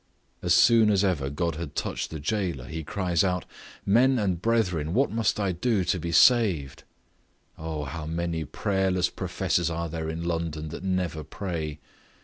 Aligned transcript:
As 0.41 0.55
soon 0.55 0.89
as 0.89 1.03
ever 1.03 1.29
God 1.29 1.57
had 1.57 1.75
touched 1.75 2.09
the 2.09 2.19
jailor, 2.19 2.65
he 2.65 2.83
cries 2.83 3.23
out, 3.23 3.45
"Men 3.85 4.17
and 4.17 4.41
brethren, 4.41 4.95
what 4.95 5.11
must 5.11 5.39
I 5.39 5.51
do 5.51 5.83
to 5.83 5.99
be 5.99 6.11
saved?" 6.11 6.81
Oh! 7.55 7.83
how 7.83 8.07
many 8.07 8.43
prayerless 8.43 9.09
professors 9.11 9.69
are 9.69 9.89
there 9.89 10.09
in 10.09 10.23
London 10.23 10.69
that 10.69 10.83
never 10.83 11.23
pray? 11.23 11.77